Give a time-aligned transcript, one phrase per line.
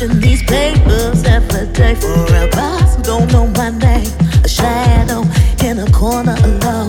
[0.00, 4.08] Pushing these papers every day for a boss who don't know my name.
[4.42, 5.20] A shadow
[5.62, 6.88] in a corner alone.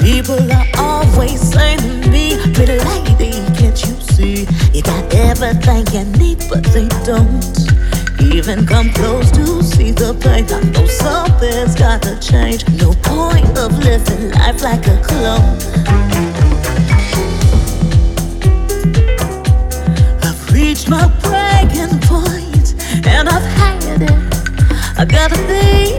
[0.00, 4.46] People are always saying to me, pretty lady, can't you see?
[4.72, 7.44] You got everything you need, but they don't
[8.22, 10.46] even come close to see the pain.
[10.50, 12.66] I know something's gotta change.
[12.80, 16.37] No point of living life like a clone.
[20.88, 22.74] My breaking point,
[23.06, 24.10] and I've had it.
[24.96, 25.98] I gotta be.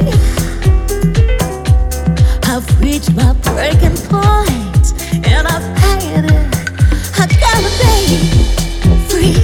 [2.49, 4.93] I've reached my breaking point,
[5.27, 6.47] and I've had it.
[7.19, 8.17] I gotta be
[9.09, 9.37] free.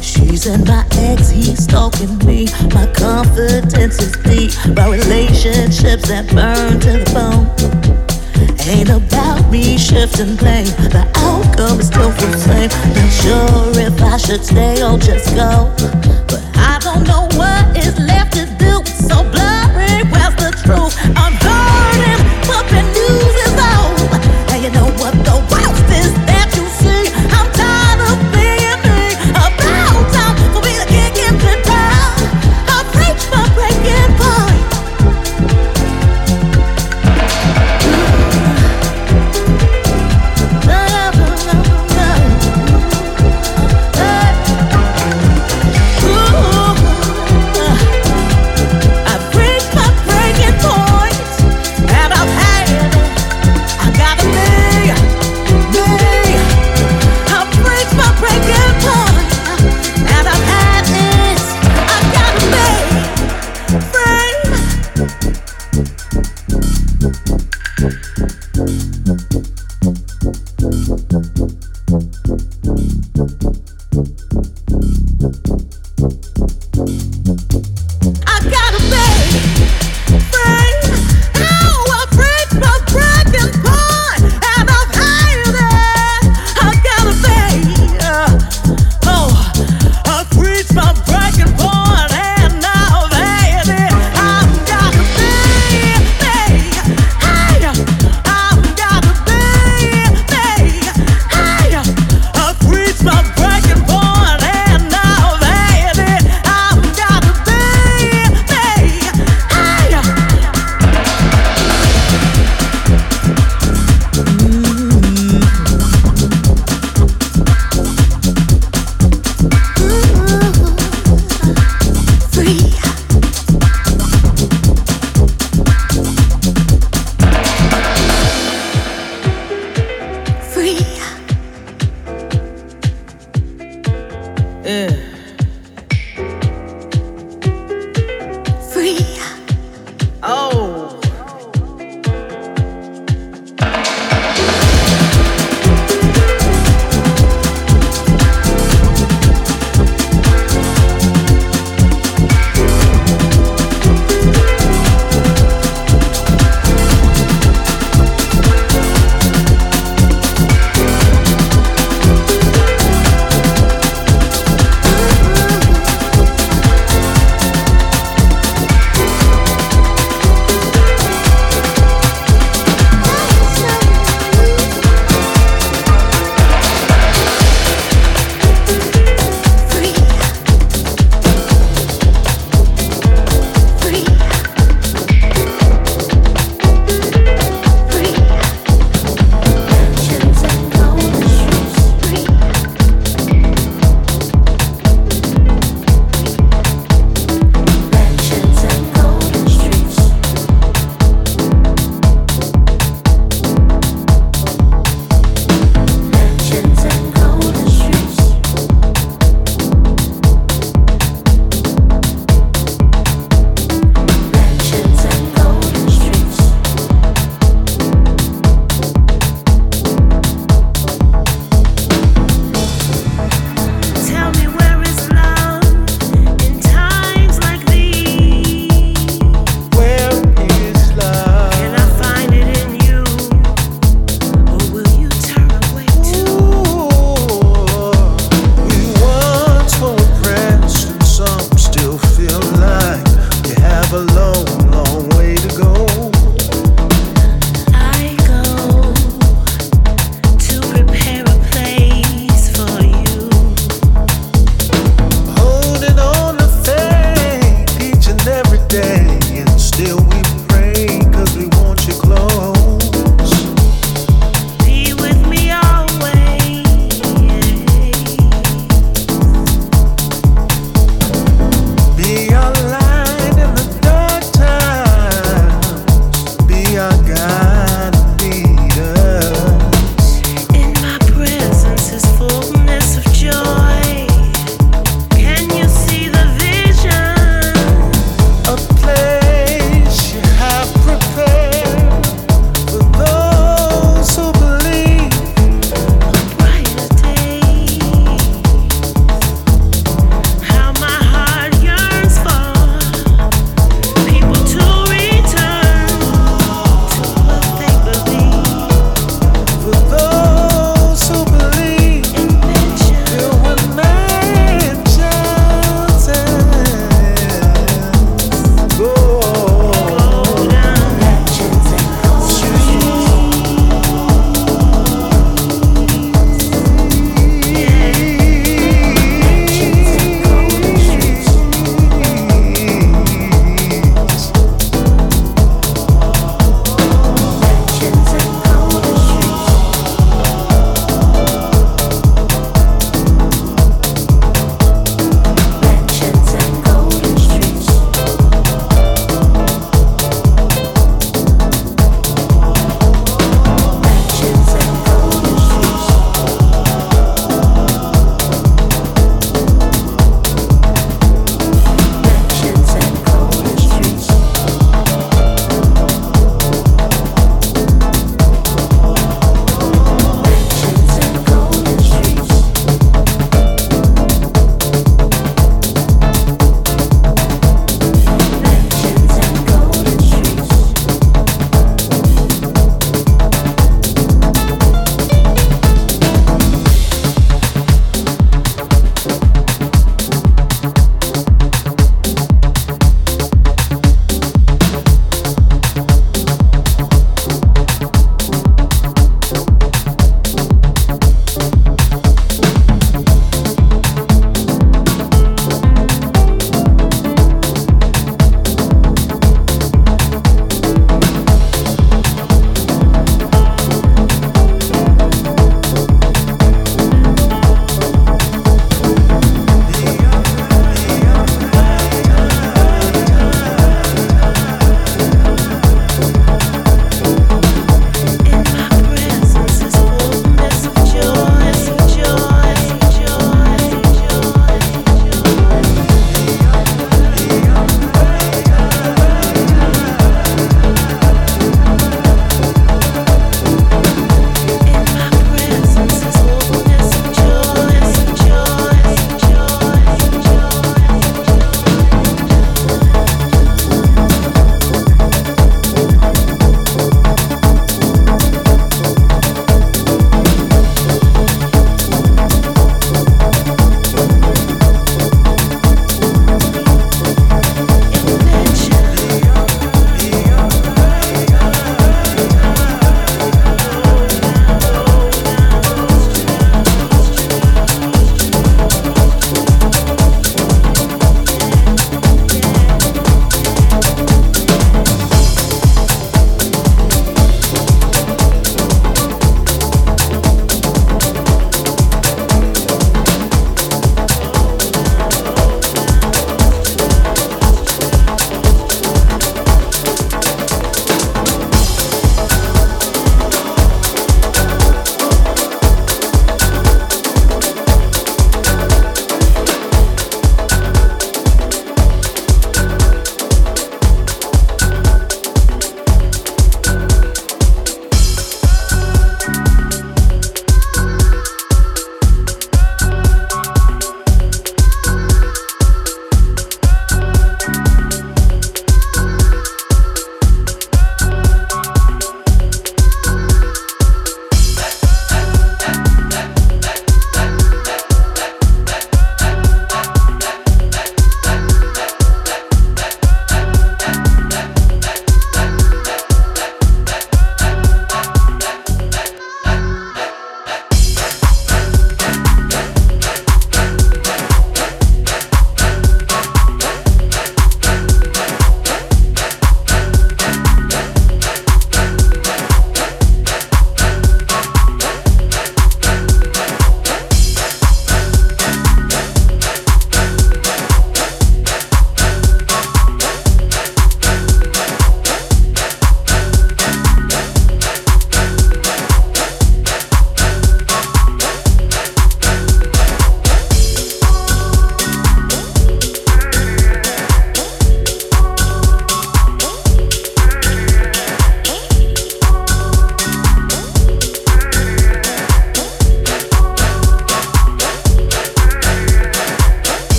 [0.00, 2.46] She's in my ex, he's stalking me.
[2.72, 7.85] My confidence is deep by relationships that burn to the bone.
[8.68, 10.66] Ain't about me shifting blame.
[10.90, 12.68] The outcome is still the same.
[12.94, 15.72] Not sure if I should stay or just go.
[16.26, 18.55] But I don't know what is left to do.